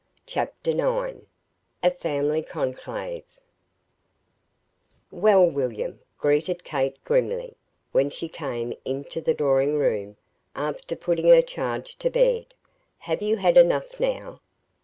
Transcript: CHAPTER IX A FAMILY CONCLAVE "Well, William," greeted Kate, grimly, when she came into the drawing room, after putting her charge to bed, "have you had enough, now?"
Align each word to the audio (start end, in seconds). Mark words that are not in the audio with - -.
CHAPTER 0.25 0.71
IX 0.71 1.19
A 1.83 1.91
FAMILY 1.91 2.41
CONCLAVE 2.41 3.23
"Well, 5.11 5.45
William," 5.45 5.99
greeted 6.17 6.63
Kate, 6.63 6.97
grimly, 7.05 7.55
when 7.91 8.09
she 8.09 8.27
came 8.27 8.73
into 8.83 9.21
the 9.21 9.35
drawing 9.35 9.75
room, 9.77 10.17
after 10.55 10.95
putting 10.95 11.27
her 11.27 11.43
charge 11.43 11.97
to 11.99 12.09
bed, 12.09 12.55
"have 12.97 13.21
you 13.21 13.37
had 13.37 13.57
enough, 13.57 13.99
now?" 13.99 14.41